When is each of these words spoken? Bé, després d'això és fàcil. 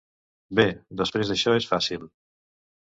Bé, 0.59 0.65
després 1.03 1.31
d'això 1.33 1.57
és 1.61 1.69
fàcil. 1.77 2.11